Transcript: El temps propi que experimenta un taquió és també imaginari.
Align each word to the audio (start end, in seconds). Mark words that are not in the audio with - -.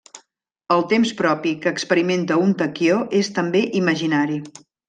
El 0.75 0.79
temps 0.93 1.11
propi 1.19 1.51
que 1.65 1.73
experimenta 1.77 2.39
un 2.47 2.57
taquió 2.63 2.99
és 3.23 3.33
també 3.39 3.65
imaginari. 3.85 4.45